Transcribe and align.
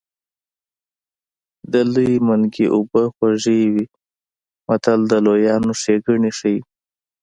د 1.71 1.73
لوی 1.93 2.11
منګي 2.27 2.65
اوبه 2.75 3.03
خوږې 3.15 3.61
وي 3.73 3.85
متل 4.67 4.99
د 5.11 5.13
لویانو 5.25 5.71
ښېګڼې 5.81 6.31
ښيي 6.37 6.59